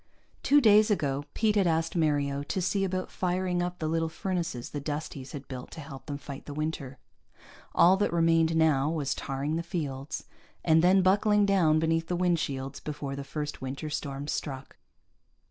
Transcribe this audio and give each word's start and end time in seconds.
Two 0.41 0.59
days 0.59 0.89
ago 0.89 1.25
Pete 1.35 1.55
had 1.55 1.67
asked 1.67 1.95
Mario 1.95 2.41
to 2.41 2.59
see 2.59 2.83
about 2.83 3.11
firing 3.11 3.61
up 3.61 3.77
the 3.77 3.87
little 3.87 4.09
furnaces 4.09 4.71
the 4.71 4.79
Dusties 4.79 5.31
had 5.33 5.47
built 5.47 5.69
to 5.73 5.79
help 5.79 6.07
them 6.07 6.17
fight 6.17 6.47
the 6.47 6.55
winter. 6.55 6.97
All 7.75 7.97
that 7.97 8.11
remained 8.11 8.55
now 8.55 8.89
was 8.89 9.13
tarring 9.13 9.57
the 9.57 9.61
fields, 9.61 10.25
and 10.65 10.83
then 10.83 11.03
buckling 11.03 11.45
down 11.45 11.77
beneath 11.77 12.07
the 12.07 12.15
wind 12.15 12.39
shields 12.39 12.79
before 12.79 13.15
the 13.15 13.23
first 13.23 13.61
winter 13.61 13.91
storms 13.91 14.31
struck. 14.31 14.75